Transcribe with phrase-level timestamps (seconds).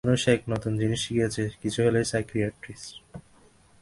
[0.05, 2.93] মানুষ এই এক নতুন জিনিশ শিখেছে, কিছু হলেই সাইকিয়াট্রিস্ট।